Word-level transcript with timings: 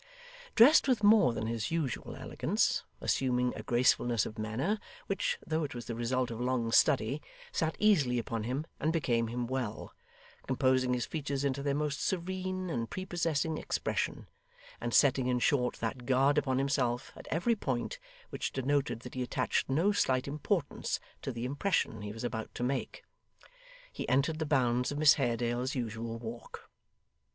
Dressed 0.55 0.87
with 0.87 1.03
more 1.03 1.31
than 1.31 1.45
his 1.45 1.69
usual 1.69 2.15
elegance; 2.15 2.83
assuming 3.01 3.53
a 3.55 3.61
gracefulness 3.61 4.25
of 4.25 4.39
manner, 4.39 4.79
which, 5.05 5.37
though 5.45 5.63
it 5.63 5.75
was 5.75 5.85
the 5.85 5.93
result 5.93 6.31
of 6.31 6.41
long 6.41 6.71
study, 6.71 7.21
sat 7.51 7.75
easily 7.77 8.17
upon 8.17 8.43
him 8.45 8.65
and 8.79 8.91
became 8.91 9.27
him 9.27 9.45
well; 9.45 9.93
composing 10.47 10.95
his 10.95 11.05
features 11.05 11.43
into 11.43 11.61
their 11.61 11.75
most 11.75 12.01
serene 12.01 12.67
and 12.71 12.89
prepossessing 12.89 13.59
expression; 13.59 14.27
and 14.81 14.91
setting 14.91 15.27
in 15.27 15.37
short 15.37 15.75
that 15.75 16.07
guard 16.07 16.39
upon 16.39 16.57
himself, 16.57 17.11
at 17.15 17.27
every 17.29 17.55
point, 17.55 17.99
which 18.31 18.51
denoted 18.51 19.01
that 19.01 19.13
he 19.13 19.21
attached 19.21 19.69
no 19.69 19.91
slight 19.91 20.27
importance 20.27 20.99
to 21.21 21.31
the 21.31 21.45
impression 21.45 22.01
he 22.01 22.11
was 22.11 22.23
about 22.23 22.51
to 22.55 22.63
make; 22.63 23.03
he 23.93 24.09
entered 24.09 24.39
the 24.39 24.47
bounds 24.47 24.91
of 24.91 24.97
Miss 24.97 25.13
Haredale's 25.19 25.75
usual 25.75 26.17
walk. 26.17 26.67